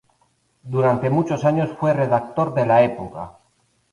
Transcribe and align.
Durante 0.63 1.11
muchos 1.11 1.45
años 1.45 1.77
fue 1.79 1.93
redactor 1.93 2.55
de 2.55 2.65
"La 2.65 2.81
Época". 2.81 3.33